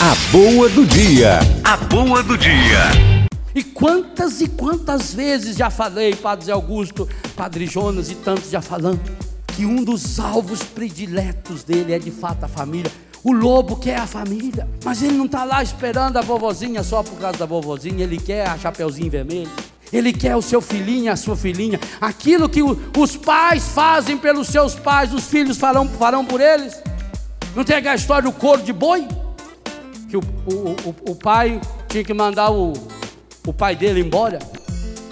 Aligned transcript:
A 0.00 0.14
boa 0.30 0.68
do 0.68 0.86
dia. 0.86 1.40
A 1.64 1.76
boa 1.76 2.22
do 2.22 2.38
dia. 2.38 3.26
E 3.52 3.64
quantas 3.64 4.40
e 4.40 4.46
quantas 4.46 5.12
vezes 5.12 5.56
já 5.56 5.70
falei, 5.70 6.14
Padre 6.14 6.46
Zé 6.46 6.52
Augusto, 6.52 7.08
Padre 7.34 7.66
Jonas 7.66 8.08
e 8.08 8.14
tantos 8.14 8.48
já 8.48 8.62
falando, 8.62 9.00
que 9.56 9.66
um 9.66 9.82
dos 9.82 10.20
alvos 10.20 10.62
prediletos 10.62 11.64
dele 11.64 11.92
é 11.92 11.98
de 11.98 12.12
fato 12.12 12.44
a 12.44 12.48
família. 12.48 12.92
O 13.24 13.32
lobo 13.32 13.74
quer 13.74 13.98
a 13.98 14.06
família, 14.06 14.68
mas 14.84 15.02
ele 15.02 15.16
não 15.16 15.26
está 15.26 15.42
lá 15.42 15.64
esperando 15.64 16.16
a 16.16 16.22
vovozinha 16.22 16.84
só 16.84 17.02
por 17.02 17.18
causa 17.18 17.36
da 17.36 17.46
vovozinha, 17.46 18.04
ele 18.04 18.18
quer 18.18 18.48
a 18.48 18.56
chapeuzinho 18.56 19.10
vermelho. 19.10 19.50
Ele 19.92 20.12
quer 20.12 20.36
o 20.36 20.42
seu 20.42 20.60
filhinho, 20.60 21.10
a 21.10 21.16
sua 21.16 21.34
filhinha. 21.34 21.80
Aquilo 22.00 22.48
que 22.48 22.62
o, 22.62 22.78
os 22.96 23.16
pais 23.16 23.66
fazem 23.70 24.16
pelos 24.16 24.46
seus 24.46 24.76
pais, 24.76 25.12
os 25.12 25.26
filhos 25.26 25.58
farão, 25.58 25.88
farão 25.88 26.24
por 26.24 26.40
eles. 26.40 26.80
Não 27.56 27.64
tem 27.64 27.78
aquela 27.78 27.96
história 27.96 28.30
do 28.30 28.32
couro 28.32 28.62
de 28.62 28.72
boi? 28.72 29.04
Que 30.08 30.16
o, 30.16 30.20
o, 30.20 30.70
o, 30.88 31.12
o 31.12 31.14
pai 31.14 31.60
tinha 31.88 32.02
que 32.02 32.14
mandar 32.14 32.50
o, 32.50 32.72
o 33.46 33.52
pai 33.52 33.76
dele 33.76 34.00
embora. 34.00 34.38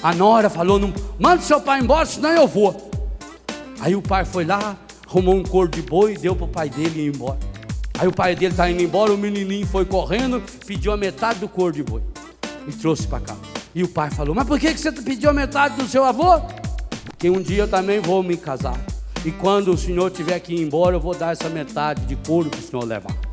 A 0.02 0.14
nora 0.14 0.48
falou: 0.48 0.78
não, 0.78 0.92
manda 1.18 1.42
seu 1.42 1.60
pai 1.60 1.80
embora, 1.80 2.06
senão 2.06 2.30
eu 2.30 2.46
vou. 2.46 2.90
Aí 3.80 3.94
o 3.94 4.02
pai 4.02 4.24
foi 4.24 4.44
lá, 4.44 4.76
arrumou 5.06 5.34
um 5.34 5.42
couro 5.42 5.68
de 5.68 5.82
boi 5.82 6.14
e 6.14 6.18
deu 6.18 6.34
para 6.34 6.46
o 6.46 6.48
pai 6.48 6.70
dele 6.70 7.06
ir 7.06 7.14
embora. 7.14 7.38
Aí 7.98 8.06
o 8.06 8.12
pai 8.12 8.34
dele 8.34 8.52
está 8.52 8.70
indo 8.70 8.82
embora, 8.82 9.12
o 9.12 9.18
menininho 9.18 9.66
foi 9.66 9.84
correndo, 9.84 10.42
pediu 10.66 10.92
a 10.92 10.96
metade 10.96 11.38
do 11.40 11.48
couro 11.48 11.72
de 11.72 11.82
boi 11.82 12.02
e 12.66 12.72
trouxe 12.72 13.06
para 13.06 13.20
casa. 13.20 13.40
E 13.74 13.82
o 13.82 13.88
pai 13.88 14.10
falou: 14.10 14.34
Mas 14.34 14.46
por 14.46 14.58
que 14.58 14.76
você 14.76 14.90
pediu 14.92 15.30
a 15.30 15.32
metade 15.32 15.76
do 15.76 15.86
seu 15.86 16.04
avô? 16.04 16.40
Porque 17.04 17.30
um 17.30 17.40
dia 17.40 17.62
eu 17.62 17.68
também 17.68 18.00
vou 18.00 18.22
me 18.22 18.36
casar. 18.36 18.78
E 19.24 19.30
quando 19.30 19.72
o 19.72 19.76
senhor 19.76 20.10
tiver 20.10 20.38
que 20.40 20.54
ir 20.54 20.62
embora, 20.62 20.96
eu 20.96 21.00
vou 21.00 21.14
dar 21.14 21.32
essa 21.32 21.48
metade 21.48 22.04
de 22.06 22.16
couro 22.16 22.48
para 22.48 22.60
o 22.60 22.62
senhor 22.62 22.84
levar. 22.84 23.25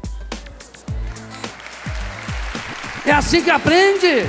É 3.05 3.11
assim 3.11 3.43
que 3.43 3.49
aprende. 3.49 4.25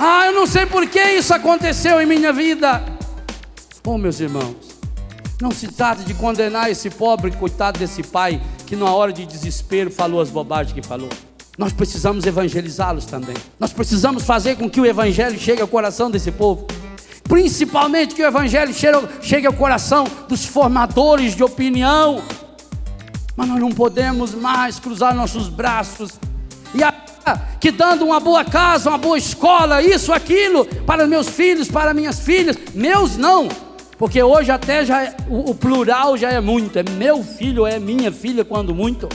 Ah, 0.00 0.26
eu 0.26 0.32
não 0.32 0.46
sei 0.46 0.64
por 0.64 0.86
que 0.86 0.98
isso 1.00 1.34
aconteceu 1.34 2.00
em 2.00 2.06
minha 2.06 2.32
vida. 2.32 2.82
Oh, 3.86 3.98
meus 3.98 4.18
irmãos, 4.20 4.56
não 5.40 5.50
se 5.50 5.68
trata 5.68 6.02
de 6.02 6.14
condenar 6.14 6.70
esse 6.70 6.88
pobre, 6.88 7.30
coitado 7.32 7.78
desse 7.78 8.02
pai, 8.02 8.40
que 8.66 8.74
na 8.74 8.90
hora 8.90 9.12
de 9.12 9.26
desespero 9.26 9.90
falou 9.90 10.18
as 10.18 10.30
bobagens 10.30 10.72
que 10.72 10.80
falou. 10.80 11.10
Nós 11.58 11.74
precisamos 11.74 12.24
evangelizá-los 12.24 13.04
também. 13.04 13.36
Nós 13.60 13.70
precisamos 13.70 14.24
fazer 14.24 14.56
com 14.56 14.68
que 14.68 14.80
o 14.80 14.86
evangelho 14.86 15.38
chegue 15.38 15.60
ao 15.60 15.68
coração 15.68 16.10
desse 16.10 16.32
povo. 16.32 16.66
Principalmente 17.24 18.14
que 18.14 18.22
o 18.22 18.26
evangelho 18.26 18.72
chegue 19.20 19.46
ao 19.46 19.52
coração 19.52 20.04
dos 20.26 20.46
formadores 20.46 21.36
de 21.36 21.44
opinião. 21.44 22.22
Mas 23.36 23.46
nós 23.46 23.60
não 23.60 23.70
podemos 23.70 24.34
mais 24.34 24.78
cruzar 24.78 25.14
nossos 25.14 25.48
braços 25.48 26.18
que 27.60 27.70
dando 27.70 28.04
uma 28.04 28.20
boa 28.20 28.44
casa, 28.44 28.90
uma 28.90 28.98
boa 28.98 29.18
escola, 29.18 29.82
isso, 29.82 30.12
aquilo, 30.12 30.64
para 30.86 31.06
meus 31.06 31.28
filhos, 31.28 31.68
para 31.68 31.94
minhas 31.94 32.20
filhas, 32.20 32.56
meus 32.74 33.16
não, 33.16 33.48
porque 33.98 34.22
hoje 34.22 34.50
até 34.50 34.84
já 34.84 35.02
é, 35.04 35.16
o, 35.28 35.50
o 35.50 35.54
plural 35.54 36.16
já 36.16 36.30
é 36.30 36.40
muito, 36.40 36.78
é 36.78 36.82
meu 36.82 37.22
filho, 37.22 37.66
é 37.66 37.78
minha 37.78 38.10
filha, 38.10 38.44
quando 38.44 38.74
muito. 38.74 39.08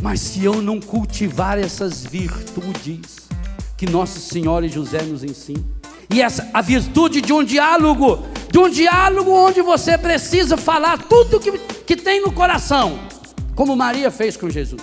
Mas 0.00 0.20
se 0.20 0.44
eu 0.44 0.60
não 0.60 0.80
cultivar 0.80 1.58
essas 1.58 2.04
virtudes 2.04 3.28
que 3.76 3.86
Nossa 3.86 4.18
Senhora 4.18 4.66
e 4.66 4.68
José 4.68 5.02
nos 5.02 5.22
ensinam, 5.22 5.64
e 6.10 6.20
essa, 6.20 6.48
a 6.52 6.60
virtude 6.60 7.20
de 7.20 7.32
um 7.32 7.42
diálogo, 7.42 8.22
de 8.50 8.58
um 8.58 8.68
diálogo 8.68 9.30
onde 9.30 9.62
você 9.62 9.96
precisa 9.96 10.56
falar 10.56 10.98
tudo 10.98 11.40
que, 11.40 11.52
que 11.86 11.96
tem 11.96 12.20
no 12.20 12.32
coração, 12.32 12.98
como 13.54 13.76
Maria 13.76 14.10
fez 14.10 14.36
com 14.36 14.50
Jesus. 14.50 14.82